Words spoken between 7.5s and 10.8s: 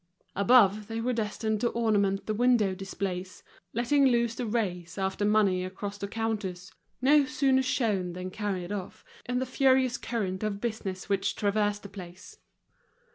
shown than carried off, in the furious current of